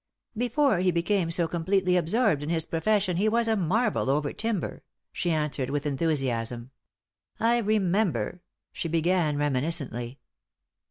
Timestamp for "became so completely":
0.89-1.95